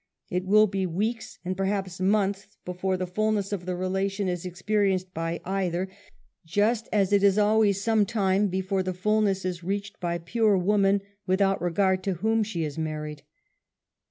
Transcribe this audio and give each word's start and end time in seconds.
It 0.31 0.45
will 0.47 0.65
be 0.65 0.87
weeks 0.87 1.37
and 1.45 1.55
perhaps 1.55 1.99
months 1.99 2.47
before 2.65 2.97
the 2.97 3.05
fullness 3.05 3.53
of 3.53 3.67
the 3.67 3.75
relation 3.75 4.27
is 4.27 4.47
experienced 4.47 5.13
by 5.13 5.39
either, 5.45 5.89
just 6.43 6.89
as 6.91 7.13
it 7.13 7.21
is 7.21 7.37
always 7.37 7.79
some 7.83 8.07
time 8.07 8.45
I 8.45 8.47
before 8.47 8.81
the 8.81 8.95
fullness 8.95 9.45
is 9.45 9.63
reached 9.63 9.99
byj3ure 9.99 10.59
woman 10.59 11.03
without 11.27 11.61
I 11.61 11.65
regard 11.65 12.01
to 12.05 12.13
whom 12.15 12.41
she 12.41 12.63
has 12.63 12.79
married. 12.79 13.21